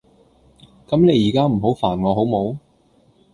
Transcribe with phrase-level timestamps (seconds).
[0.87, 2.57] 咁你依家唔好煩我好冇